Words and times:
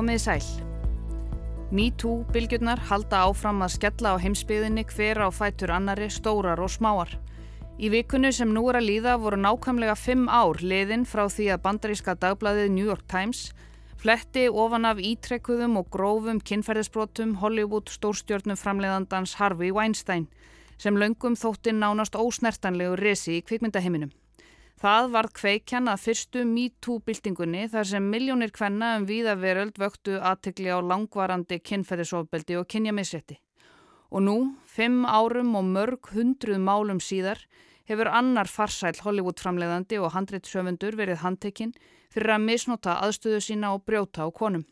Komiði 0.00 0.20
sæl. 0.22 0.44
MeToo 1.76 2.22
bylgjurnar 2.32 2.80
halda 2.88 3.18
áfram 3.28 3.58
að 3.60 3.74
skella 3.74 4.14
á 4.16 4.22
heimsbyðinni 4.22 4.86
hver 4.88 5.18
á 5.20 5.28
fætur 5.28 5.74
annari, 5.74 6.06
stórar 6.08 6.62
og 6.64 6.70
smáar. 6.72 7.10
Í 7.76 7.90
vikunni 7.92 8.30
sem 8.32 8.48
nú 8.48 8.62
er 8.70 8.78
að 8.78 8.86
líða 8.86 9.18
voru 9.20 9.36
nákvæmlega 9.36 9.98
fimm 10.00 10.24
ár 10.32 10.62
liðin 10.64 11.04
frá 11.04 11.26
því 11.28 11.50
að 11.52 11.60
bandaríska 11.66 12.14
dagbladið 12.16 12.72
New 12.72 12.88
York 12.88 13.04
Times 13.12 13.50
fletti 14.00 14.46
ofan 14.48 14.88
af 14.88 15.04
ítrekkuðum 15.04 15.76
og 15.82 15.92
grófum 15.92 16.40
kynferðisbrotum 16.48 17.36
Hollywood 17.44 17.92
stórstjórnum 17.92 18.56
framleiðandans 18.56 19.36
Harvey 19.36 19.68
Weinstein 19.68 20.30
sem 20.80 20.96
löngum 20.96 21.36
þótti 21.36 21.76
nánast 21.76 22.16
ósnertanlegu 22.16 22.96
resi 22.96 23.36
í 23.36 23.44
kvikmyndaheiminum. 23.44 24.16
Það 24.80 25.10
varð 25.12 25.32
kveikjan 25.36 25.90
að 25.92 25.98
fyrstu 26.06 26.42
MeToo-byltingunni 26.48 27.66
þar 27.68 27.84
sem 27.84 28.04
miljónir 28.08 28.48
kvenna 28.48 28.94
um 28.96 29.02
víða 29.04 29.34
veröld 29.36 29.76
vöktu 29.76 30.14
aðtegli 30.16 30.70
á 30.72 30.80
langvarandi 30.80 31.58
kynferðisofbeldi 31.60 32.56
og 32.56 32.64
kynjamisrétti. 32.64 33.36
Og 34.08 34.22
nú, 34.24 34.36
fimm 34.64 35.02
árum 35.04 35.52
og 35.60 35.66
mörg 35.68 36.08
hundruð 36.14 36.62
málum 36.64 36.96
síðar, 36.96 37.42
hefur 37.84 38.08
annar 38.08 38.48
farsæl 38.48 38.96
Hollywood-framleiðandi 39.04 39.98
og 40.00 40.14
handreitsöfundur 40.14 40.96
verið 40.96 41.20
handtekinn 41.26 41.74
fyrir 42.08 42.32
að 42.38 42.46
misnota 42.46 42.94
aðstöðu 43.04 43.42
sína 43.44 43.74
og 43.76 43.84
brjóta 43.84 44.24
á 44.24 44.32
konum. 44.32 44.64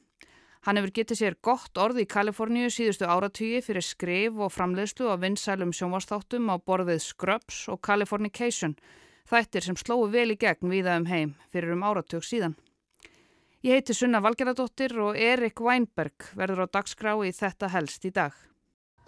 Hann 0.64 0.80
hefur 0.80 0.94
getið 1.02 1.20
sér 1.20 1.36
gott 1.44 1.76
orð 1.76 2.00
í 2.00 2.06
Kaliforníu 2.08 2.70
síðustu 2.72 3.04
áratugi 3.04 3.60
fyrir 3.60 3.84
skrif 3.84 4.40
og 4.40 4.54
framleiðslu 4.56 5.12
á 5.12 5.20
vinsælum 5.20 5.76
sjónvastáttum 5.76 6.48
á 6.48 6.56
borðið 6.56 7.04
Scrubs 7.04 7.60
og 7.68 7.82
Californication, 7.84 8.72
þættir 9.28 9.68
sem 9.68 9.76
slóu 9.76 10.08
vel 10.12 10.32
í 10.32 10.38
gegn 10.40 10.72
viða 10.72 10.96
um 11.00 11.06
heim 11.10 11.36
fyrir 11.52 11.74
um 11.76 11.84
áratug 11.84 12.24
síðan. 12.24 12.56
Ég 13.66 13.80
heiti 13.80 13.94
Sunna 13.94 14.20
Valgeradóttir 14.22 14.94
og 15.02 15.16
Erik 15.18 15.60
Weinberg 15.60 16.28
verður 16.38 16.68
á 16.70 16.74
dagskrá 16.78 17.16
í 17.26 17.32
þetta 17.34 17.72
helst 17.72 18.04
í 18.06 18.12
dag. 18.14 18.32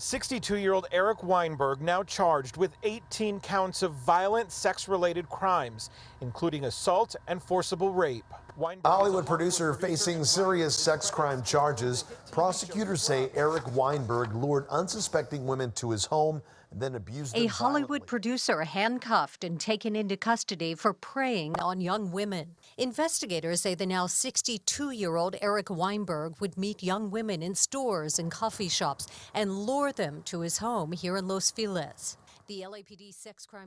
62-year-old 0.00 0.86
Eric 0.92 1.22
Weinberg 1.22 1.80
now 1.80 2.02
charged 2.02 2.56
with 2.56 2.72
18 2.82 3.38
counts 3.40 3.82
of 3.82 3.92
violent 3.92 4.50
sex-related 4.50 5.28
crimes, 5.28 5.90
including 6.20 6.64
assault 6.64 7.14
and 7.28 7.42
forcible 7.42 7.90
rape. 7.90 8.24
Weinberg 8.56 8.90
Hollywood 8.90 9.26
producer 9.26 9.74
facing 9.74 10.24
serious 10.24 10.76
sex 10.76 11.10
crime 11.10 11.42
charges. 11.42 12.04
Prosecutors 12.30 13.02
say 13.02 13.30
Eric 13.34 13.64
Weinberg 13.74 14.34
lured 14.34 14.66
unsuspecting 14.68 15.46
women 15.46 15.72
to 15.72 15.90
his 15.90 16.04
home 16.04 16.42
and 16.70 16.80
then 16.80 16.94
abused 16.94 17.34
them. 17.34 17.42
a 17.42 17.46
Hollywood 17.46 18.06
producer 18.06 18.62
handcuffed 18.62 19.42
and 19.42 19.60
taken 19.60 19.96
into 19.96 20.16
custody 20.16 20.74
for 20.74 20.92
preying 20.92 21.58
on 21.58 21.80
young 21.80 22.12
women. 22.12 22.54
Investigators 22.78 23.60
say 23.62 23.74
the 23.74 23.86
now 23.86 24.06
62 24.06 24.90
year 24.92 25.16
old 25.16 25.36
Eric 25.42 25.68
Weinberg 25.70 26.40
would 26.40 26.56
meet 26.56 26.82
young 26.82 27.10
women 27.10 27.42
in 27.42 27.54
stores 27.54 28.18
and 28.18 28.30
coffee 28.30 28.68
shops 28.68 29.06
and 29.34 29.66
lure 29.66 29.92
them 29.92 30.22
to 30.26 30.40
his 30.40 30.58
home 30.58 30.92
here 30.92 31.16
in 31.16 31.26
Los 31.26 31.50
Feliz. 31.50 32.16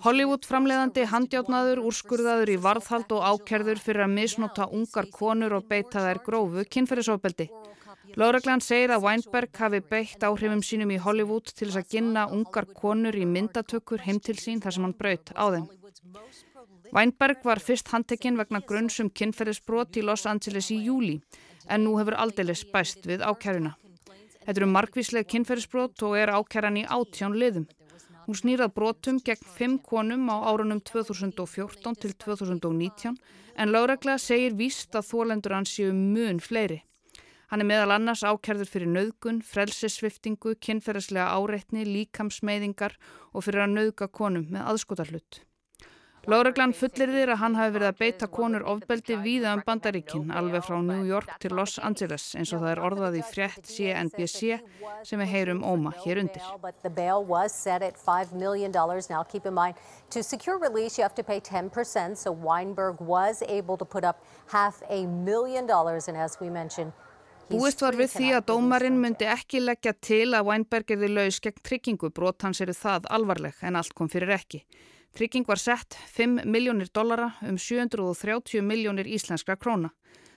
Hollywood 0.03 0.47
framleiðandi 0.47 1.05
handjátnaður, 1.11 1.81
úrskurðaður 1.87 2.51
í 2.53 2.57
varðhald 2.63 3.13
og 3.15 3.27
ákerður 3.31 3.79
fyrir 3.83 4.05
að 4.07 4.15
misnota 4.17 4.67
ungar 4.71 5.07
konur 5.13 5.55
og 5.59 5.69
beita 5.69 6.03
þær 6.03 6.19
grófu 6.25 6.65
kynferðisofbeldi. 6.75 7.47
Lóreglann 8.19 8.61
segir 8.61 8.91
að 8.93 9.05
Weinberg 9.07 9.55
hafi 9.57 9.79
beitt 9.89 10.23
áhrifum 10.27 10.61
sínum 10.65 10.91
í 10.93 10.99
Hollywood 11.01 11.47
til 11.49 11.69
þess 11.69 11.79
að 11.79 11.93
ginna 11.95 12.25
ungar 12.35 12.67
konur 12.75 13.15
í 13.15 13.23
myndatökur 13.25 14.03
heim 14.05 14.19
til 14.19 14.35
sín 14.37 14.61
þar 14.61 14.75
sem 14.75 14.85
hann 14.85 14.97
braut 14.99 15.31
á 15.33 15.45
þeim. 15.55 15.69
Weinberg 16.93 17.45
var 17.47 17.61
fyrst 17.63 17.89
handtekinn 17.89 18.37
vegna 18.37 18.61
grunnsum 18.61 19.09
kynferðisbrot 19.09 19.97
í 19.97 20.03
Los 20.05 20.27
Angeles 20.29 20.69
í 20.75 20.77
júli 20.85 21.15
en 21.65 21.87
nú 21.87 21.95
hefur 21.97 22.19
aldeilis 22.19 22.65
bæst 22.69 23.07
við 23.09 23.23
ákæruna. 23.25 23.73
Þetta 24.43 24.59
eru 24.59 24.67
markvísleg 24.69 25.29
kynferðisbrot 25.31 26.03
og 26.03 26.17
er 26.19 26.33
ákæran 26.35 26.81
í 26.81 26.83
átján 26.83 27.37
liðum. 27.39 27.65
Hún 28.23 28.37
snýrað 28.39 28.71
brotum 28.77 29.17
gegn 29.19 29.47
fimm 29.57 29.79
konum 29.83 30.29
á 30.31 30.47
árunum 30.47 30.79
2014 30.79 31.97
til 31.99 32.13
2019 32.15 33.17
en 33.59 33.73
Lóregla 33.75 34.15
segir 34.15 34.55
víst 34.55 34.95
að 34.95 35.09
þólendur 35.09 35.57
hans 35.57 35.73
séu 35.75 35.91
mun 35.91 36.39
fleiri. 36.39 36.79
Hann 37.51 37.61
er 37.61 37.67
meðal 37.67 37.97
annars 37.97 38.23
ákjærður 38.23 38.69
fyrir 38.71 38.93
nöðgun, 38.95 39.43
frelsesviftingu, 39.45 40.55
kynferðslega 40.55 41.35
áreitni, 41.35 41.83
líkamsmeiðingar 41.85 42.95
og 43.33 43.43
fyrir 43.45 43.65
að 43.67 43.75
nöðga 43.75 44.07
konum 44.07 44.47
með 44.55 44.71
aðskotarhlutt. 44.71 45.43
Láreglann 46.23 46.71
fullir 46.71 47.11
þér 47.11 47.33
að 47.33 47.39
hann 47.41 47.55
hafi 47.59 47.71
verið 47.75 47.89
að 47.89 47.97
beita 47.99 48.27
konur 48.31 48.63
ofbeldi 48.71 49.17
víða 49.19 49.57
um 49.57 49.61
bandaríkin 49.67 50.29
alveg 50.31 50.63
frá 50.63 50.77
New 50.79 51.03
York 51.03 51.33
til 51.43 51.51
Los 51.57 51.73
Angeles 51.83 52.29
eins 52.39 52.53
og 52.55 52.61
það 52.63 52.71
er 52.71 52.81
orðað 52.87 53.17
í 53.19 53.23
frétt 53.27 53.67
CNBC 53.67 54.55
sem 55.03 55.19
við 55.19 55.31
heyrum 55.33 55.59
óma 55.67 55.91
hér 56.05 56.21
undir. 56.23 56.39
To 60.13 60.23
secure 60.23 60.57
release 60.57 60.97
you 60.97 61.03
have 61.03 61.15
to 61.15 61.23
pay 61.23 61.41
10% 61.41 62.15
so 62.15 62.31
Weinberg 62.31 63.01
was 63.01 63.43
able 63.49 63.75
to 63.75 63.83
put 63.83 64.05
up 64.05 64.23
half 64.47 64.81
a 64.89 65.05
million 65.05 65.67
dollars. 65.67 66.07
And 66.07 66.15
as 66.15 66.39
we 66.39 66.49
mentioned 66.49 66.93
Búist 67.51 67.83
var 67.83 67.97
við 67.99 68.13
því 68.15 68.27
að 68.37 68.45
dómarinn 68.47 68.95
myndi 69.01 69.27
ekki 69.27 69.59
leggja 69.59 69.91
til 69.99 70.31
að 70.31 70.47
Weinberg 70.47 70.95
erði 70.95 71.09
laus 71.11 71.41
gegn 71.43 71.59
tryggingu, 71.59 72.09
brot 72.15 72.47
hans 72.47 72.63
eru 72.63 72.71
það 72.71 73.09
alvarleg 73.11 73.59
en 73.61 73.75
allt 73.75 73.91
kom 73.93 74.07
fyrir 74.09 74.31
ekki. 74.39 74.63
Trygging 75.13 75.45
var 75.47 75.59
sett 75.61 75.93
5 75.93 76.41
miljónir 76.45 76.87
dollara 76.93 77.31
um 77.41 77.57
730 77.57 78.61
miljónir 78.61 79.05
íslenskra 79.05 79.55
króna. 79.55 79.91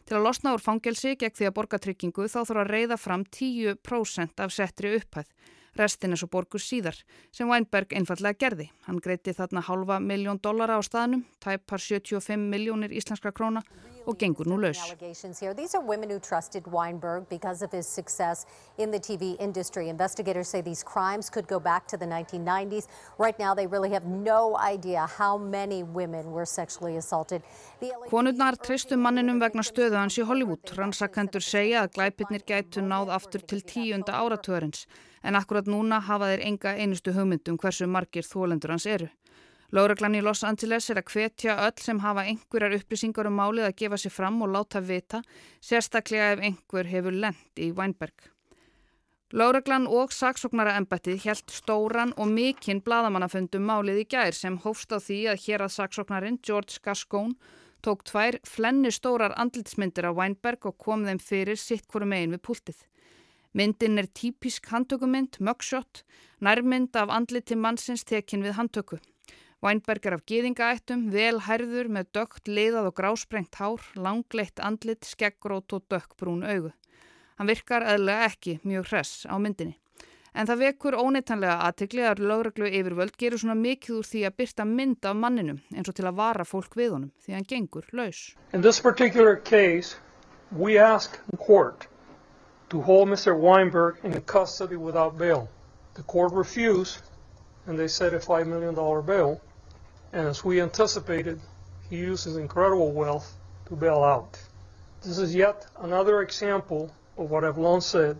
Til 0.05 0.19
að 0.19 0.27
losna 0.27 0.53
úr 0.53 0.61
fangelsi 0.61 1.15
gegn 1.17 1.33
því 1.33 1.49
að 1.49 1.55
borga 1.57 1.81
tryggingu 1.81 2.29
þá 2.29 2.43
þurfa 2.43 2.65
að 2.67 2.73
reyða 2.75 2.99
fram 3.01 3.25
10% 3.25 4.45
af 4.45 4.53
settri 4.53 4.93
upphæð. 4.99 5.33
Restin 5.81 6.13
er 6.13 6.21
svo 6.21 6.29
borgur 6.29 6.61
síðar 6.61 7.01
sem 7.33 7.49
Weinberg 7.49 7.97
einfallega 7.97 8.37
gerði. 8.37 8.69
Hann 8.85 9.01
greiti 9.01 9.33
þarna 9.33 9.65
halva 9.65 9.97
miljón 10.01 10.41
dollara 10.45 10.77
á 10.77 10.85
staðnum, 10.85 11.25
tæpar 11.41 11.81
75 11.81 12.37
miljónir 12.37 12.93
íslenskra 12.93 13.33
króna 13.33 13.65
og 14.07 14.19
gengur 14.19 14.47
nú 14.47 14.57
laus. 14.57 14.79
These 15.57 15.75
are 15.75 15.85
women 15.85 16.11
who 16.11 16.19
trusted 16.19 16.67
Weinberg 16.67 17.29
because 17.29 17.63
of 17.63 17.73
his 17.73 17.87
success 17.87 18.47
in 18.79 18.91
the 18.91 18.99
TV 18.99 19.37
industry. 19.41 19.89
Investigators 19.89 20.49
say 20.49 20.61
these 20.61 20.83
crimes 20.83 21.31
could 21.31 21.47
go 21.47 21.59
back 21.61 21.87
to 21.89 21.97
the 21.97 22.07
1990s. 22.07 22.87
Right 23.19 23.39
now 23.39 23.55
they 23.55 23.67
really 23.67 23.91
have 23.91 24.05
no 24.05 24.57
idea 24.57 25.07
how 25.19 25.39
many 25.39 25.83
women 25.83 26.31
were 26.31 26.47
sexually 26.47 26.97
assaulted. 26.97 27.43
Konurnar 28.11 28.57
treystu 28.57 28.97
manninum 28.97 29.41
vegna 29.41 29.63
stöðu 29.63 29.99
hans 29.99 30.19
í 30.19 30.25
Hollywood. 30.25 30.65
Rannsakendur 30.79 31.45
segja 31.45 31.85
að 31.85 31.93
glæpirnir 31.99 32.47
gætu 32.47 32.85
náð 32.85 33.13
aftur 33.19 33.43
til 33.43 33.63
tíunda 33.63 34.17
áratörins 34.23 34.87
en 35.27 35.35
akkurat 35.35 35.67
núna 35.67 35.99
hafa 36.07 36.31
þeir 36.31 36.43
enga 36.47 36.75
einustu 36.79 37.15
hugmyndum 37.17 37.59
hversu 37.59 37.89
margir 37.91 38.27
þólendur 38.27 38.77
hans 38.77 38.87
eru. 38.87 39.09
Lóreglann 39.75 40.15
í 40.15 40.23
Los 40.23 40.45
Angeles 40.47 40.87
er 40.91 41.01
að 41.01 41.11
hvetja 41.11 41.57
öll 41.65 41.83
sem 41.83 41.99
hafa 42.05 42.23
einhverjar 42.29 42.77
upplýsingar 42.79 43.27
um 43.27 43.35
málið 43.41 43.67
að 43.67 43.77
gefa 43.81 43.99
sér 43.99 44.15
fram 44.15 44.39
og 44.47 44.53
láta 44.55 44.81
vita, 44.81 45.23
sérstaklega 45.59 46.37
ef 46.37 46.45
einhver 46.47 46.87
hefur 46.87 47.17
lend 47.25 47.59
í 47.59 47.73
Weinberg. 47.75 48.31
Lóreglann 49.35 49.89
og 49.91 50.13
saksóknara 50.15 50.77
embettið 50.79 51.25
helt 51.25 51.51
stóran 51.51 52.13
og 52.15 52.31
mikinn 52.31 52.79
bladamannafundum 52.87 53.65
málið 53.67 54.05
í 54.05 54.09
gær 54.15 54.37
sem 54.39 54.61
hófst 54.63 54.95
á 54.95 55.03
því 55.03 55.19
að 55.33 55.41
hér 55.49 55.65
að 55.67 55.75
saksóknarin 55.81 56.39
George 56.47 56.79
Gascone 56.85 57.35
tók 57.83 58.05
tvær 58.07 58.39
flenni 58.47 58.93
stórar 58.95 59.35
andlitsmyndir 59.35 60.07
á 60.07 60.15
Weinberg 60.15 60.71
og 60.71 60.79
kom 60.79 61.03
þeim 61.09 61.19
fyrir 61.19 61.59
sitt 61.59 61.91
hverju 61.91 62.07
megin 62.07 62.37
við 62.37 62.45
púltið. 62.47 62.79
Myndin 63.57 63.99
er 63.99 64.07
típisk 64.15 64.71
handtökumynd, 64.71 65.41
mugshot, 65.41 66.05
nærmynd 66.39 66.95
af 66.95 67.11
andliti 67.11 67.59
mannsins 67.59 68.05
tekin 68.05 68.47
við 68.47 68.59
handtöku. 68.61 69.03
Weinberg 69.67 70.05
er 70.07 70.15
af 70.15 70.21
gýðingaættum, 70.31 71.09
vel 71.11 71.41
herður 71.43 71.89
með 71.91 72.11
dögt, 72.15 72.47
leiðað 72.47 72.85
og 72.87 72.93
grásprengt 73.01 73.57
hár, 73.59 73.83
langleitt 73.99 74.61
andlit, 74.63 75.03
skeggrót 75.03 75.73
og 75.75 75.83
dökkbrún 75.91 76.45
augu. 76.47 76.71
Hann 77.41 77.51
virkar 77.51 77.83
eðlega 77.83 78.29
ekki 78.29 78.55
mjög 78.63 78.87
hress 78.93 79.25
á 79.27 79.35
myndinni. 79.43 79.75
En 80.39 80.47
það 80.47 80.63
vekur 80.63 80.95
óneitanlega 81.01 81.57
aðtegli 81.67 82.05
að 82.07 82.23
lögreglu 82.31 82.69
yfirvöld 82.79 83.17
gerur 83.19 83.43
svona 83.43 83.57
mikið 83.59 83.97
úr 83.97 84.07
því 84.07 84.23
að 84.29 84.37
byrta 84.43 84.69
mynd 84.71 85.09
af 85.11 85.19
manninum 85.25 85.59
eins 85.75 85.91
og 85.91 85.99
til 85.99 86.07
að 86.07 86.21
vara 86.21 86.47
fólk 86.47 86.79
við 86.79 86.95
honum 86.95 87.11
því 87.25 87.35
hann 87.35 87.49
gengur 87.51 87.91
laus. 87.91 88.21
In 88.53 88.63
this 88.63 88.79
particular 88.79 89.35
case, 89.35 89.97
we 90.53 90.79
ask 90.79 91.19
the 91.33 91.41
court 91.49 91.89
to 92.69 92.85
hold 92.87 93.09
Mr. 93.09 93.35
Weinberg 93.35 93.99
in 94.05 94.15
custody 94.31 94.77
without 94.77 95.19
bail. 95.19 95.49
The 95.95 96.07
court 96.07 96.33
refused 96.33 97.03
and 97.67 97.77
they 97.77 97.89
set 97.89 98.15
a 98.15 98.19
$5 98.19 98.47
million 98.47 98.75
bail. 99.03 99.41
And 100.13 100.27
as 100.27 100.45
we 100.45 100.61
anticipated, 100.61 101.41
he 101.91 101.97
used 101.97 102.25
his 102.25 102.37
incredible 102.37 102.93
wealth 102.93 103.35
to 103.67 103.77
bail 103.77 104.03
out. 104.03 104.39
This 105.03 105.19
is 105.19 105.35
yet 105.35 105.67
another 105.81 106.23
example 106.23 106.93
of 107.17 107.31
what 107.31 107.45
I've 107.45 107.59
long 107.59 107.81
said 107.81 108.19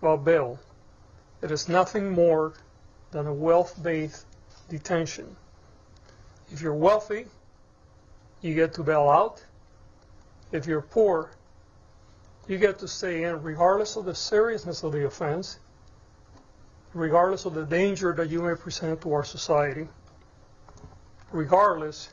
about 0.00 0.24
bail. 0.24 0.58
It 1.42 1.50
is 1.50 1.68
nothing 1.68 2.10
more 2.10 2.54
than 3.10 3.26
a 3.26 3.32
wealth-based 3.34 4.24
detention. 4.68 5.36
If 6.52 6.60
you're 6.60 6.74
wealthy, 6.74 7.26
you 8.40 8.54
get 8.54 8.74
to 8.74 8.82
bail 8.82 9.08
out. 9.08 9.44
If 10.52 10.66
you're 10.66 10.80
poor, 10.82 11.30
You 12.48 12.58
get 12.58 12.78
to 12.78 12.88
stay 12.88 13.24
in 13.24 13.42
regardless 13.42 13.96
of 13.96 14.04
the 14.04 14.14
seriousness 14.14 14.84
of 14.84 14.92
the 14.92 15.04
offense, 15.04 15.58
regardless 16.94 17.44
of 17.44 17.54
the 17.54 17.64
danger 17.64 18.12
that 18.12 18.30
you 18.30 18.40
may 18.40 18.54
present 18.54 19.00
to 19.00 19.12
our 19.12 19.24
society, 19.24 19.88
regardless 21.32 22.10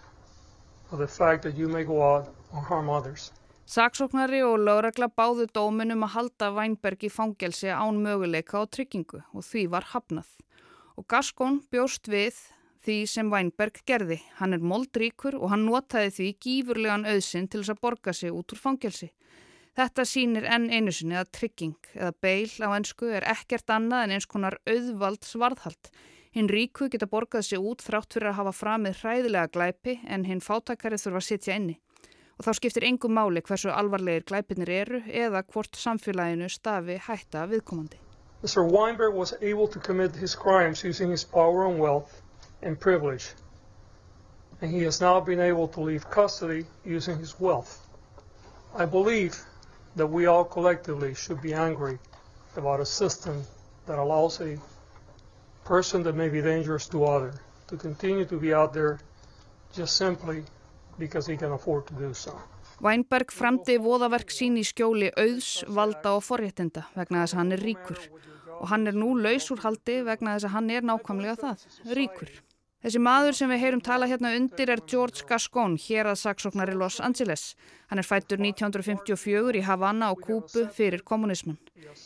of 0.92 1.00
the 1.00 1.08
fact 1.08 1.44
that 1.44 1.58
you 1.58 1.68
may 1.68 1.84
go 1.84 2.02
out 2.02 2.28
and 2.54 2.66
harm 2.66 2.90
others. 2.90 3.32
Saksóknari 3.66 4.42
og 4.44 4.60
lögregla 4.60 5.08
báðu 5.08 5.48
dóminum 5.56 6.04
að 6.04 6.14
halda 6.18 6.50
Weinberg 6.54 7.06
í 7.08 7.10
fangelsi 7.10 7.72
án 7.72 8.02
möguleika 8.04 8.60
og 8.60 8.74
tryggingu 8.76 9.24
og 9.32 9.46
því 9.48 9.70
var 9.72 9.88
hafnað. 9.94 10.28
Og 11.00 11.08
Gaskón 11.08 11.62
bjóst 11.72 12.10
við 12.12 12.36
því 12.84 12.98
sem 13.08 13.32
Weinberg 13.32 13.80
gerði. 13.88 14.20
Hann 14.38 14.54
er 14.54 14.62
moldríkur 14.62 15.38
og 15.40 15.54
hann 15.54 15.66
notaði 15.66 16.12
því 16.18 16.30
gífurlegan 16.44 17.08
auðsinn 17.08 17.48
til 17.48 17.64
þess 17.64 17.74
að 17.74 17.84
borga 17.88 18.14
sig 18.14 18.36
út 18.36 18.52
úr 18.54 18.60
fangelsi. 18.60 19.14
Þetta 19.74 20.06
sínir 20.06 20.46
enn 20.46 20.68
einu 20.70 20.92
sinni 20.94 21.16
að 21.18 21.32
trygging 21.34 21.80
eða 21.96 22.12
beil 22.22 22.52
á 22.62 22.70
ennsku 22.76 23.08
er 23.10 23.26
ekkert 23.26 23.72
annað 23.74 24.04
en 24.04 24.18
eins 24.18 24.28
konar 24.30 24.60
auðvald 24.70 25.24
svarðhald. 25.26 25.90
Hinn 26.34 26.48
ríku 26.50 26.88
geta 26.90 27.06
borgað 27.06 27.44
sig 27.46 27.60
út 27.62 27.84
þrátt 27.86 28.16
fyrir 28.16 28.32
að 28.32 28.38
hafa 28.40 28.52
framið 28.58 29.02
hræðilega 29.04 29.50
glæpi 29.54 29.94
en 30.16 30.24
hinn 30.26 30.40
fátakari 30.42 30.98
þurfa 30.98 31.20
að 31.20 31.26
sitja 31.28 31.58
inni. 31.60 31.76
Og 32.40 32.48
þá 32.48 32.58
skiptir 32.58 32.86
engum 32.88 33.14
máli 33.14 33.44
hversu 33.46 33.70
alvarlegir 33.70 34.26
glæpinir 34.32 34.72
eru 34.74 35.02
eða 35.26 35.44
hvort 35.54 35.78
samfélaginu 35.78 36.50
stafi 36.50 36.96
hætta 37.08 37.44
viðkomandi. 37.52 38.02
Mr. 38.42 38.66
Weinberg 38.66 39.14
was 39.14 39.36
able 39.42 39.68
to 39.68 39.80
commit 39.80 40.16
his 40.16 40.34
crimes 40.34 40.84
using 40.84 41.12
his 41.12 41.24
power 41.24 41.68
and 41.68 41.78
wealth 41.80 42.24
and 42.64 42.80
privilege. 42.80 43.30
And 44.60 44.72
he 44.72 44.82
has 44.90 45.00
now 45.02 45.20
been 45.20 45.40
able 45.40 45.68
to 45.68 45.82
leave 45.82 46.10
custody 46.10 46.66
using 46.84 47.20
his 47.20 47.40
wealth. 47.40 47.78
I 48.76 48.86
believe 48.86 49.38
that 49.96 50.08
we 50.08 50.26
all 50.26 50.44
collectively 50.44 51.14
should 51.14 51.44
be 51.44 51.54
angry 51.54 52.00
about 52.58 52.80
a 52.80 52.86
system 52.86 53.44
that 53.86 54.00
allows 54.00 54.42
a 54.42 54.58
person 55.66 56.04
that 56.04 56.16
may 56.16 56.30
be 56.30 56.42
dangerous 56.42 56.88
to 56.90 57.06
others 57.06 57.36
to 57.68 57.78
continue 57.78 58.26
to 58.26 58.38
be 58.38 58.54
out 58.54 58.74
there 58.74 59.00
just 59.74 59.98
simply 59.98 60.44
because 61.00 61.26
he 61.26 61.38
can 61.38 61.52
afford 61.52 61.88
to 61.88 61.94
do 61.94 62.14
so. 62.14 62.38
Weinberg 62.84 63.32
framdi 63.32 63.78
voðaverk 63.80 64.34
sín 64.34 64.58
í 64.60 64.64
skjóli 64.68 65.10
auðs, 65.16 65.64
valda 65.72 66.18
og 66.18 66.24
forréttinda 66.26 66.84
vegna 66.98 67.24
þess 67.24 67.36
að 67.36 67.40
hann 67.40 67.56
er 67.56 67.64
ríkur 67.64 68.00
og 68.60 68.66
hann 68.72 68.88
er 68.88 68.98
nú 68.98 69.14
laus 69.20 69.50
úr 69.54 69.62
haldi 69.64 70.02
vegna 70.04 70.36
þess 70.36 70.50
að 70.50 70.56
hann 70.58 70.72
er 70.74 70.88
nákvæmlega 70.90 71.38
það, 71.40 71.64
ríkur. 71.98 72.34
Þessi 72.84 73.00
maður 73.00 73.36
sem 73.38 73.48
við 73.48 73.62
heyrum 73.62 73.80
tala 73.80 74.08
hérna 74.12 74.34
undir 74.36 74.68
er 74.74 74.82
George 74.92 75.24
Gascon, 75.24 75.78
hér 75.80 76.10
að 76.12 76.18
saksóknar 76.20 76.68
í 76.68 76.76
Los 76.76 76.98
Angeles. 77.00 77.54
Hann 77.88 78.02
er 78.02 78.04
fættur 78.04 78.42
1954 78.44 79.56
í 79.56 79.62
Havana 79.64 80.10
á 80.12 80.14
Kúbu 80.20 80.66
fyrir 80.76 81.00
kommunisman. 81.08 81.56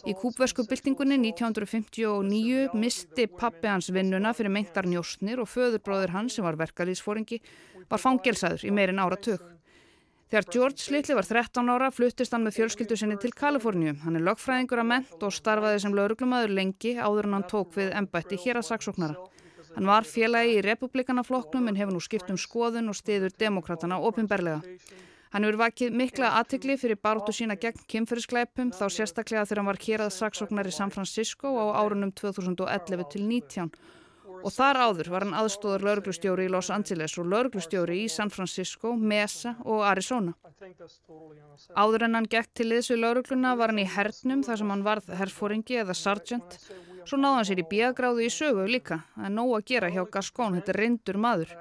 Í 0.06 0.13
kúbversku 0.13 0.68
byltingunni 0.69 1.18
1959 1.31 2.75
misti 2.77 3.25
pappi 3.25 3.71
hans 3.71 3.89
vinnuna 3.89 4.35
fyrir 4.38 4.53
meintar 4.53 4.85
njóstnir 4.85 5.41
og 5.41 5.50
föðurbróður 5.50 6.13
hans 6.13 6.38
sem 6.38 6.45
var 6.45 6.59
verkalýsfóringi 6.62 7.39
var 7.89 8.03
fangelsaður 8.03 8.68
í 8.69 8.73
meirinn 8.77 9.01
áratug. 9.01 9.41
Þegar 10.30 10.47
George 10.53 10.94
Little 10.94 11.18
var 11.18 11.25
13 11.25 11.73
ára 11.73 11.89
fluttist 11.89 12.35
hann 12.35 12.45
með 12.45 12.59
fjölskyldu 12.59 13.00
sinni 13.00 13.18
til 13.18 13.33
Kaliforníu. 13.33 13.95
Hann 14.03 14.19
er 14.19 14.25
lögfræðingur 14.30 14.83
að 14.83 14.89
ment 14.91 15.25
og 15.25 15.33
starfaði 15.33 15.81
sem 15.81 15.97
lauruglumadur 15.97 16.53
lengi 16.53 16.94
áður 17.01 17.31
en 17.31 17.39
hann 17.39 17.50
tók 17.50 17.73
við 17.80 17.95
ennbætti 17.97 18.38
hér 18.45 18.62
að 18.62 18.69
saksóknara. 18.69 19.18
Hann 19.77 19.85
var 19.85 20.07
félagi 20.09 20.56
í 20.57 20.62
republikanaflokknum 20.65 21.68
en 21.69 21.75
hefur 21.77 21.94
nú 21.94 22.00
skipt 22.01 22.31
um 22.33 22.39
skoðun 22.41 22.89
og 22.89 22.97
stiður 22.97 23.35
demokratana 23.38 24.00
ofinberlega. 24.01 24.63
Hann 25.35 25.45
hefur 25.45 25.59
vakið 25.62 25.94
mikla 26.00 26.31
aðtikli 26.39 26.79
fyrir 26.81 26.97
baróttu 26.97 27.35
sína 27.35 27.53
gegn 27.62 27.83
kynferðiskleipum 27.94 28.71
þá 28.74 28.88
sérstaklega 28.95 29.45
þegar 29.45 29.62
hann 29.62 29.69
var 29.69 29.79
kérað 29.83 30.15
saksóknar 30.15 30.71
í 30.71 30.74
San 30.74 30.94
Francisco 30.95 31.51
á 31.62 31.77
árunum 31.77 32.09
2011 32.09 33.06
til 33.13 33.24
19 33.27 33.69
og 34.38 34.50
þar 34.53 34.81
áður 34.88 35.12
var 35.13 35.27
hann 35.27 35.38
aðstóður 35.38 35.85
lauruglustjóri 35.88 36.47
í 36.47 36.51
Los 36.56 36.71
Angeles 36.73 37.13
og 37.21 37.30
lauruglustjóri 37.30 38.01
í 38.03 38.09
San 38.09 38.33
Francisco, 38.33 38.95
Mesa 38.97 39.56
og 39.65 39.85
Arizona. 39.85 40.33
Áður 41.77 42.07
en 42.07 42.18
hann 42.18 42.30
gekk 42.33 42.50
til 42.57 42.71
liðs 42.71 42.89
við 42.94 43.03
laurugluna 43.03 43.53
var 43.62 43.73
hann 43.73 43.85
í 43.85 43.89
hernum 43.94 44.41
þar 44.47 44.62
sem 44.62 44.73
hann 44.73 44.85
varð 44.89 45.13
herrfóringi 45.21 45.81
eða 45.83 45.97
sergeant 45.97 46.57
Svo 47.07 47.15
náði 47.15 47.36
hann 47.38 47.45
sér 47.48 47.59
í 47.62 47.68
bíagráðu 47.71 48.24
í 48.25 48.31
sögu 48.33 48.63
líka. 48.68 48.98
Það 49.15 49.27
er 49.30 49.31
nóg 49.31 49.51
að 49.56 49.68
gera 49.71 49.89
hjá 49.94 50.01
Gaskón, 50.12 50.57
þetta 50.57 50.74
er 50.74 50.80
reyndur 50.81 51.19
maður. 51.24 51.54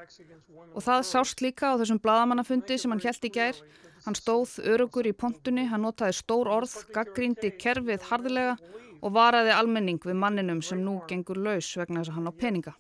Og 0.75 0.83
það 0.83 1.05
sást 1.07 1.43
líka 1.45 1.71
á 1.71 1.79
þessum 1.79 2.01
bladamannafundi 2.03 2.79
sem 2.83 2.91
hann 2.91 3.03
held 3.05 3.29
í 3.29 3.31
gær. 3.37 3.61
Hann 4.07 4.19
stóð 4.19 4.57
örugur 4.73 5.07
í 5.07 5.13
pontunni, 5.15 5.69
hann 5.71 5.87
notaði 5.87 6.17
stór 6.19 6.51
orð, 6.51 6.75
gaggrindi 6.95 7.53
kerfið 7.63 8.09
hardilega 8.11 8.57
og 9.03 9.15
varaði 9.15 9.55
almenning 9.55 10.03
við 10.03 10.19
manninum 10.25 10.65
sem 10.67 10.83
nú 10.83 10.97
gengur 11.07 11.39
laus 11.39 11.71
vegna 11.79 12.03
þess 12.03 12.11
að 12.11 12.19
hann 12.19 12.31
á 12.31 12.35
peninga. 12.43 12.75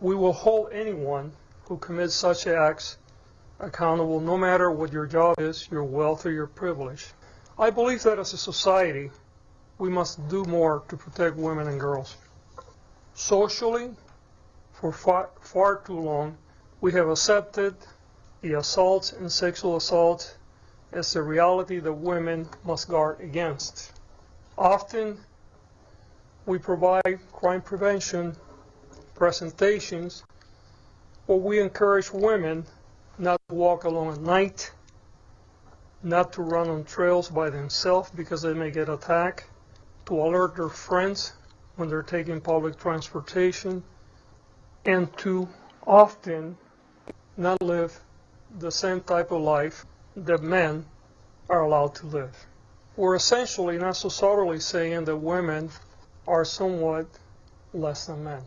We 0.00 0.14
will 0.14 0.32
hold 0.32 0.72
anyone 0.72 1.32
who 1.68 1.76
commits 1.76 2.14
such 2.14 2.46
acts 2.46 2.96
accountable 3.60 4.20
no 4.20 4.36
matter 4.38 4.70
what 4.70 4.92
your 4.92 5.06
job 5.06 5.40
is, 5.40 5.68
your 5.70 5.84
wealth 5.84 6.24
or 6.24 6.32
your 6.32 6.46
privilege. 6.46 7.12
I 7.58 7.70
believe 7.70 8.02
that 8.02 8.18
as 8.18 8.32
a 8.32 8.38
society 8.38 9.10
we 9.78 9.90
must 9.90 10.28
do 10.28 10.44
more 10.44 10.82
to 10.88 10.96
protect 10.96 11.36
women 11.36 11.68
and 11.68 11.78
girls. 11.78 12.16
Socially, 13.14 13.90
for 14.72 14.92
far, 14.92 15.30
far 15.40 15.76
too 15.76 15.98
long, 15.98 16.36
we 16.80 16.92
have 16.92 17.08
accepted 17.08 17.74
the 18.40 18.54
assaults 18.54 19.12
and 19.12 19.30
sexual 19.30 19.76
assault 19.76 20.36
as 20.92 21.14
a 21.16 21.22
reality 21.22 21.78
that 21.78 21.92
women 21.92 22.48
must 22.64 22.88
guard 22.88 23.20
against. 23.20 23.92
Often, 24.56 25.18
we 26.46 26.58
provide 26.58 27.18
crime 27.32 27.60
prevention 27.60 28.36
presentations, 29.14 30.22
but 31.26 31.36
we 31.36 31.60
encourage 31.60 32.10
women 32.12 32.64
not 33.18 33.40
to 33.48 33.54
walk 33.54 33.84
alone 33.84 34.14
at 34.14 34.20
night, 34.20 34.70
not 36.02 36.32
to 36.34 36.42
run 36.42 36.68
on 36.68 36.84
trails 36.84 37.28
by 37.28 37.50
themselves 37.50 38.10
because 38.10 38.42
they 38.42 38.54
may 38.54 38.70
get 38.70 38.88
attacked, 38.88 39.46
to 40.06 40.20
alert 40.20 40.56
their 40.56 40.68
friends 40.68 41.32
when 41.76 41.88
they're 41.88 42.02
taking 42.02 42.40
public 42.40 42.78
transportation, 42.78 43.82
and 44.84 45.14
to 45.18 45.48
often 45.86 46.56
not 47.36 47.60
live 47.60 48.00
the 48.58 48.70
same 48.70 49.00
type 49.00 49.30
of 49.30 49.42
life 49.42 49.84
that 50.16 50.42
men 50.42 50.84
are 51.48 51.60
allowed 51.60 51.94
to 51.94 52.06
live. 52.06 52.46
We're 52.96 53.16
essentially 53.16 53.78
not 53.78 53.96
so 53.96 54.08
subtly 54.08 54.58
saying 54.58 55.04
that 55.04 55.16
women 55.16 55.70
are 56.26 56.44
somewhat 56.44 57.06
less 57.74 58.06
than 58.06 58.24
men. 58.24 58.42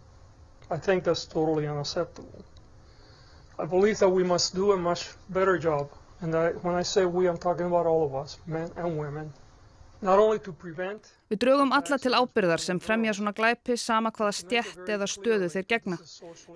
I 0.71 0.77
think 0.77 1.03
that's 1.03 1.25
totally 1.25 1.67
unacceptable. 1.67 2.43
I 3.59 3.65
believe 3.65 3.99
that 3.99 4.09
we 4.09 4.23
must 4.23 4.55
do 4.55 4.71
a 4.71 4.77
much 4.77 5.09
better 5.29 5.57
job, 5.57 5.91
and 6.21 6.33
that 6.33 6.63
when 6.63 6.75
I 6.75 6.83
say 6.83 7.05
we, 7.05 7.27
I'm 7.27 7.37
talking 7.37 7.65
about 7.65 7.85
all 7.85 8.05
of 8.05 8.15
us, 8.15 8.37
men 8.47 8.71
and 8.75 8.97
women, 8.97 9.33
Við 9.99 11.39
draugum 11.41 11.73
alla 11.75 11.97
til 11.99 12.13
ábyrðar 12.15 12.61
sem 12.63 12.77
fremja 12.79 13.11
svona 13.17 13.33
glæpi 13.35 13.75
sama 13.75 14.13
hvaða 14.15 14.31
stjætt 14.37 14.91
eða 14.95 15.07
stöðu 15.11 15.49
þeir 15.51 15.65
gegna. 15.73 15.97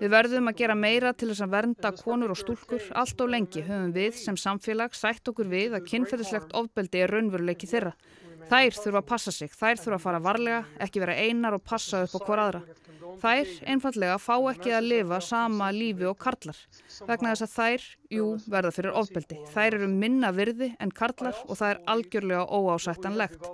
Við 0.00 0.14
verðum 0.14 0.48
að 0.48 0.56
gera 0.62 0.76
meira 0.78 1.12
til 1.12 1.28
þess 1.28 1.44
að 1.44 1.52
vernda 1.52 1.90
konur 1.98 2.32
og 2.32 2.40
stúlkur. 2.40 2.86
Allt 2.96 3.20
á 3.20 3.26
lengi 3.28 3.66
höfum 3.66 3.92
við 3.92 4.16
sem 4.22 4.38
samfélag 4.40 4.96
sætt 4.96 5.28
okkur 5.28 5.52
við 5.52 5.76
að 5.76 5.90
kynferðislegt 5.92 6.56
ofbeldi 6.56 7.04
er 7.04 7.12
raunveruleiki 7.12 7.68
þeirra. 7.68 7.92
Þær 8.50 8.76
þurfa 8.76 9.00
að 9.00 9.08
passa 9.08 9.32
sig, 9.34 9.52
þær 9.52 9.80
þurfa 9.80 9.96
að 9.98 10.04
fara 10.04 10.22
varlega, 10.24 10.62
ekki 10.84 11.02
vera 11.02 11.16
einar 11.16 11.56
og 11.56 11.62
passa 11.64 12.04
upp 12.04 12.16
á 12.16 12.20
hver 12.26 12.42
aðra. 12.44 12.62
Þær 13.22 13.50
einfallega 13.70 14.16
fá 14.18 14.34
ekki 14.50 14.72
að 14.74 14.88
lifa 14.90 15.20
sama 15.22 15.70
lífi 15.72 16.08
og 16.08 16.16
karlar 16.20 16.58
vegna 17.08 17.32
þess 17.32 17.46
að 17.46 17.54
þær, 17.54 17.86
jú, 18.16 18.26
verða 18.50 18.72
fyrir 18.74 18.98
ofbeldi. 19.00 19.38
Þær 19.54 19.78
eru 19.78 19.88
minna 19.92 20.32
virði 20.34 20.72
en 20.82 20.92
karlar 20.94 21.38
og 21.46 21.60
það 21.60 21.70
er 21.70 21.82
algjörlega 21.94 22.44
óásættanlegt, 22.58 23.48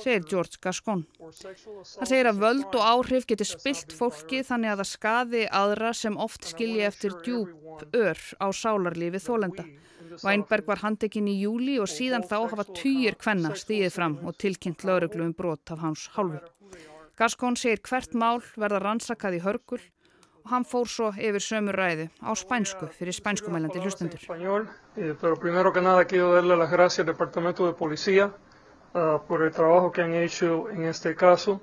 segir 0.00 0.24
George 0.30 0.60
Gascon. 0.62 1.04
Hann 1.20 2.08
segir 2.08 2.28
að 2.30 2.42
völd 2.42 2.72
og 2.72 2.82
áhrif 2.82 3.26
geti 3.28 3.46
spilt 3.48 3.92
fólki 3.96 4.42
þannig 4.46 4.72
að 4.72 4.82
það 4.82 4.90
skaði 4.92 5.42
aðra 5.60 5.92
sem 5.96 6.16
oft 6.16 6.48
skilji 6.52 6.84
eftir 6.86 7.16
djúb 7.24 7.84
ör 7.92 8.18
á 8.40 8.46
sálarlífi 8.52 9.20
þólenda. 9.22 9.66
Weinberg 10.22 10.66
var 10.68 10.82
handekinn 10.82 11.30
í 11.30 11.38
júli 11.40 11.78
og 11.80 11.88
síðan 11.88 12.26
þá 12.28 12.36
hafa 12.52 12.66
týjir 12.76 13.16
kvenna 13.20 13.54
stíðið 13.56 13.94
fram 13.94 14.18
og 14.26 14.36
tilkynnt 14.36 14.84
lauruglu 14.84 15.24
um 15.24 15.32
brot 15.36 15.72
af 15.72 15.80
hans 15.80 16.08
hálfu. 16.16 16.42
Gascon 17.16 17.56
segir 17.56 17.80
hvert 17.88 18.14
mál 18.18 18.40
verða 18.56 18.82
rannsakað 18.82 19.38
í 19.38 19.42
hörgul 19.44 19.80
og 20.42 20.50
hann 20.50 20.66
fór 20.66 20.88
svo 20.90 21.10
yfir 21.14 21.44
sömur 21.44 21.76
ræðu 21.78 22.08
á 22.18 22.30
spænsku 22.34 22.88
fyrir 22.98 23.14
spænskumælandi 23.14 23.82
hlustendur. 23.82 24.22
Eh, 28.94 29.00
pero 29.00 29.00
primero 29.00 29.00
que 29.00 29.00
nada 29.00 29.00
quiero 29.00 29.00
darle 29.00 29.00
las 29.00 29.00
gracias 29.00 29.00
al 29.00 29.00
Departamento 29.00 29.00
de 29.00 29.08
Policía 29.08 29.16
uh, 29.16 29.26
por 29.26 29.42
el 29.42 29.52
trabajo 29.52 29.92
que 29.92 30.02
han 30.02 30.14
hecho 30.14 30.70
en 30.70 30.84
este 30.84 31.14
caso. 31.14 31.60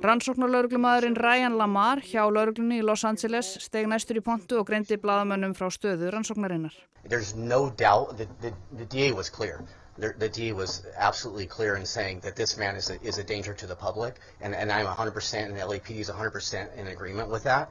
Rannsóknarlauruglumadurinn 0.00 1.16
Ryan 1.16 1.58
Lamar 1.58 2.00
hjá 2.00 2.22
lauruglunni 2.30 2.78
í 2.78 2.84
Los 2.86 3.04
Angeles 3.04 3.58
steg 3.64 3.88
næstur 3.90 4.20
í 4.20 4.22
pontu 4.22 4.60
og 4.60 4.68
greindi 4.68 4.96
bladamönnum 4.96 5.56
frá 5.58 5.66
stöðu 5.74 6.12
rannsóknarinnar. 6.14 6.74
There's 7.08 7.34
no 7.34 7.70
doubt 7.70 8.16
that 8.18 8.28
the, 8.40 8.52
the 8.76 8.86
DA 8.86 9.12
was 9.12 9.28
clear. 9.30 9.64
the, 9.98 10.14
the 10.16 10.28
D 10.28 10.52
was 10.52 10.86
absolutely 10.96 11.46
clear 11.46 11.74
in 11.74 11.84
saying 11.84 12.20
that 12.20 12.36
this 12.36 12.56
man 12.56 12.76
is 12.76 12.90
a, 12.90 13.02
is 13.02 13.18
a 13.18 13.24
danger 13.24 13.52
to 13.54 13.66
the 13.66 13.74
public, 13.74 14.20
and, 14.40 14.54
and 14.54 14.70
I'm 14.70 14.86
100% 14.86 15.44
and 15.44 15.56
the 15.56 15.60
LAPD 15.60 15.98
is 15.98 16.10
100% 16.10 16.76
in 16.76 16.86
agreement 16.86 17.30
with 17.30 17.44
that. 17.44 17.70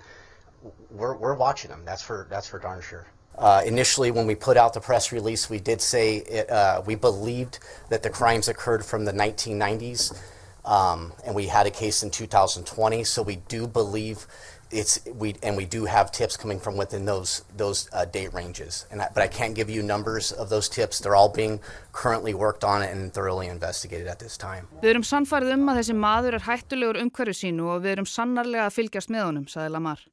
We're, 0.92 1.16
we're 1.16 1.36
watching 1.36 1.72
him. 1.72 1.84
That's 1.86 2.02
for 2.02 2.28
that's 2.30 2.48
for 2.48 2.60
darn 2.60 2.82
sure. 2.82 3.08
Uh, 3.38 3.62
initially, 3.66 4.10
when 4.10 4.26
we 4.26 4.36
put 4.36 4.58
out 4.58 4.74
the 4.74 4.80
press 4.80 5.12
release, 5.12 5.50
we 5.50 5.60
did 5.60 5.82
say 5.82 6.18
it, 6.18 6.50
uh, 6.50 6.82
we 6.86 6.96
believed 6.96 7.60
that 7.90 8.02
the 8.02 8.10
crimes 8.10 8.48
occurred 8.48 8.84
from 8.84 9.06
the 9.06 9.14
1990s, 9.14 10.18
um, 10.66 11.14
and 11.26 11.36
we 11.36 11.46
had 11.46 11.68
a 11.68 11.72
case 11.72 12.02
in 12.02 12.10
2020. 12.10 13.04
So 13.04 13.22
we 13.22 13.36
do 13.48 13.68
believe 13.68 14.26
it's 14.70 15.00
we 15.06 15.34
and 15.44 15.56
we 15.56 15.66
do 15.66 15.86
have 15.86 16.12
tips 16.12 16.36
coming 16.36 16.60
from 16.60 16.76
within 16.76 17.06
those 17.06 17.44
those 17.56 17.90
uh, 17.94 18.06
date 18.06 18.34
ranges. 18.34 18.86
And 18.92 19.02
I, 19.02 19.08
but 19.14 19.24
I 19.24 19.28
can't 19.28 19.56
give 19.56 19.70
you 19.70 19.82
numbers 19.82 20.32
of 20.32 20.50
those 20.50 20.68
tips. 20.68 21.00
They're 21.00 21.16
all 21.16 21.30
being 21.30 21.60
currently 21.94 22.34
worked 22.34 22.64
on 22.64 22.82
and 22.82 23.14
thoroughly 23.14 23.48
investigated 23.48 24.08
at 24.08 24.20
this 24.20 24.38
time. 24.38 24.68
Við 24.82 24.96
erum 24.96 25.08
sannfærið 25.08 25.54
um 25.56 25.72
að 25.72 25.82
þessi 25.82 25.96
maður 25.96 26.40
er 26.40 26.46
hættulegur 26.50 27.02
umhverju 27.06 27.38
sínu 27.44 27.72
og 27.76 27.86
við 27.86 27.98
erum 27.98 28.10
sannarlega 28.10 28.68
að 28.68 28.78
fylgjast 28.82 29.14
með 29.14 29.28
honum, 29.30 29.48
sagði 29.48 29.76
Lamar. 29.78 30.04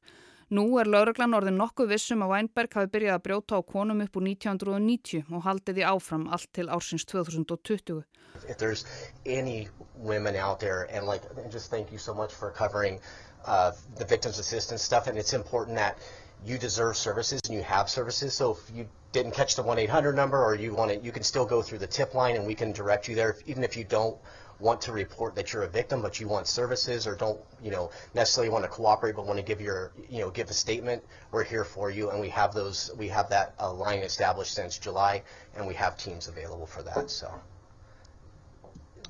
Nú 0.52 0.64
er 0.80 0.88
lauruglan 0.90 1.36
orðin 1.36 1.56
nokkuð 1.56 1.94
vissum 1.94 2.22
að 2.24 2.32
Weinberg 2.34 2.74
hafi 2.76 2.90
byrjað 2.92 3.16
að 3.16 3.22
brjóta 3.24 3.56
á 3.56 3.60
konum 3.64 4.02
upp 4.04 4.18
úr 4.18 4.26
1990 4.28 5.30
og 5.32 5.44
haldið 5.46 5.78
því 5.78 5.86
áfram 5.88 6.26
allt 6.28 6.50
til 6.52 6.68
ársins 6.68 7.06
2020. 7.08 8.02
If 8.48 8.58
there's 8.58 8.84
any 9.24 9.68
women 9.96 10.36
out 10.36 10.60
there, 10.60 10.88
and 10.90 11.06
like, 11.06 11.22
just 11.50 11.70
thank 11.70 11.92
you 11.92 11.98
so 11.98 12.12
much 12.12 12.34
for 12.34 12.50
covering 12.50 13.00
uh, 13.46 13.72
the 13.96 14.04
victims 14.04 14.38
assistance 14.38 14.82
stuff, 14.82 15.06
and 15.06 15.16
it's 15.16 15.32
important 15.32 15.76
that 15.76 15.96
you 16.44 16.58
deserve 16.58 16.96
services 16.96 17.40
and 17.46 17.54
you 17.54 17.62
have 17.62 17.88
services. 17.88 18.34
So 18.34 18.52
if 18.52 18.76
you 18.76 18.86
didn't 19.12 19.32
catch 19.32 19.56
the 19.56 19.62
1-800 19.62 20.14
number 20.14 20.44
or 20.44 20.54
you 20.54 20.74
want 20.74 20.90
it, 20.90 21.02
you 21.02 21.12
can 21.12 21.22
still 21.22 21.46
go 21.46 21.62
through 21.62 21.78
the 21.78 21.86
tip 21.86 22.14
line 22.14 22.36
and 22.36 22.46
we 22.46 22.54
can 22.54 22.72
direct 22.72 23.08
you 23.08 23.14
there, 23.14 23.36
even 23.46 23.64
if 23.64 23.76
you 23.76 23.84
don't 23.84 24.16
want 24.61 24.80
to 24.82 24.92
report 24.92 25.34
that 25.34 25.52
you're 25.52 25.62
a 25.64 25.68
victim, 25.68 26.02
but 26.02 26.20
you 26.20 26.28
want 26.28 26.46
services 26.46 27.06
or 27.06 27.14
don't, 27.14 27.40
you 27.62 27.70
know, 27.70 27.90
necessarily 28.14 28.50
want 28.50 28.64
to 28.64 28.70
cooperate, 28.70 29.16
but 29.16 29.26
want 29.26 29.38
to 29.38 29.44
give 29.44 29.61
your, 29.61 29.92
you 30.08 30.20
know, 30.20 30.30
give 30.30 30.49
a 30.50 30.54
statement. 30.54 31.02
We're 31.32 31.44
here 31.44 31.64
for 31.64 31.90
you, 31.90 32.11
and 32.11 32.20
we 32.20 32.28
have 32.30 32.54
those, 32.54 32.90
we 32.96 33.08
have 33.08 33.28
that 33.30 33.54
uh, 33.61 33.73
line 33.73 34.00
established 34.00 34.54
since 34.54 34.78
July, 34.78 35.23
and 35.56 35.66
we 35.66 35.75
have 35.75 35.96
teams 35.96 36.28
available 36.28 36.66
for 36.66 36.82
that. 36.82 37.11
So 37.11 37.30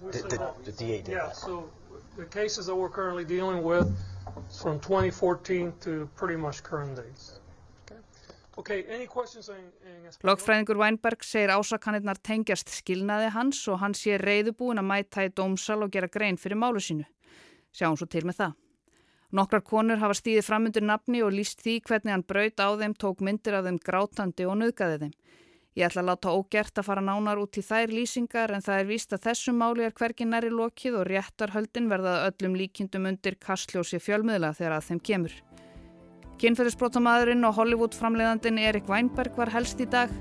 the, 0.03 0.19
the, 0.23 0.53
the 0.65 0.73
DA 0.73 1.03
did 1.03 1.09
Yeah, 1.09 1.27
that. 1.27 1.37
so 1.37 1.71
the 2.17 2.25
cases 2.25 2.67
that 2.67 2.75
we're 2.75 2.89
currently 2.89 3.25
dealing 3.25 3.63
with 3.63 3.95
from 4.61 4.81
2014 4.81 5.73
to 5.83 6.09
pretty 6.17 6.37
much 6.37 6.63
current 6.63 6.97
days. 6.97 7.39
Logfræðingur 8.55 10.79
Weinberg 10.79 11.25
segir 11.27 11.51
ásakanirnar 11.51 12.21
tengjast 12.23 12.71
skilnaði 12.71 13.33
hans 13.35 13.59
og 13.69 13.81
hann 13.83 13.95
sé 13.99 14.15
reyðubúin 14.21 14.79
að 14.79 14.91
mæta 14.91 15.25
í 15.27 15.33
dómsal 15.35 15.83
og 15.83 15.91
gera 15.95 16.07
grein 16.07 16.39
fyrir 16.39 16.59
málu 16.61 16.83
sínu. 16.83 17.07
Sjáum 17.75 17.99
svo 17.99 18.07
til 18.07 18.23
með 18.29 18.37
það. 18.43 18.53
Nokkrar 19.35 19.65
konur 19.67 19.99
hafa 19.99 20.15
stíðið 20.15 20.47
framundur 20.47 20.87
nafni 20.87 21.25
og 21.27 21.35
líst 21.35 21.59
því 21.65 21.81
hvernig 21.89 22.15
hann 22.15 22.23
braut 22.23 22.61
á 22.63 22.79
þeim, 22.79 22.95
tók 22.95 23.19
myndir 23.27 23.59
af 23.59 23.67
þeim 23.67 23.81
grátandi 23.83 24.47
og 24.47 24.55
nöðgaði 24.61 25.01
þeim. 25.03 25.15
Ég 25.75 25.89
ætla 25.89 26.05
að 26.05 26.11
láta 26.13 26.35
ógert 26.39 26.79
að 26.79 26.87
fara 26.87 27.03
nánar 27.03 27.41
út 27.43 27.59
í 27.59 27.63
þær 27.67 27.91
lýsingar 27.91 28.55
en 28.55 28.63
það 28.63 28.79
er 28.79 28.87
víst 28.93 29.11
að 29.17 29.25
þessum 29.27 29.59
máli 29.59 29.83
er 29.89 29.97
hvergi 29.99 30.25
næri 30.29 30.51
lokið 30.55 31.01
og 31.01 31.09
réttarhöldin 31.11 31.91
verðað 31.91 32.29
öllum 32.29 32.55
líkindum 32.61 33.11
undir 33.11 33.35
kastljósi 33.43 33.99
fjölmiðla 33.99 34.55
þegar 34.55 34.79
að 34.79 34.87
þeim 34.93 35.03
kemur. 35.11 35.35
Kynferðisbrótamadurinn 36.45 37.47
og 37.49 37.55
Hollywood 37.57 37.95
framleiðandin 37.97 38.61
Erik 38.61 38.91
Weinberg 38.91 39.39
var 39.41 39.49
helst 39.55 39.81
í 39.81 39.89
dag. 39.89 40.13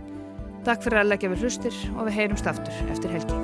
Takk 0.63 0.85
fyrir 0.85 1.01
að 1.01 1.09
leggja 1.11 1.33
við 1.33 1.43
hlustir 1.43 1.81
og 1.97 2.05
við 2.07 2.21
heyrumst 2.21 2.47
aftur 2.47 2.93
eftir 2.93 3.11
helgi. 3.11 3.42